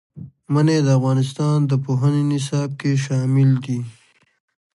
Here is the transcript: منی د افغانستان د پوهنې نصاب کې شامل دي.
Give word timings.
منی 0.53 0.79
د 0.83 0.87
افغانستان 0.99 1.57
د 1.65 1.71
پوهنې 1.85 2.23
نصاب 2.31 2.69
کې 2.79 2.91
شامل 3.05 3.49
دي. 3.63 3.79